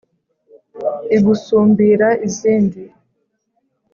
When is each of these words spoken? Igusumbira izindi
Igusumbira 1.17 2.07
izindi 2.27 2.81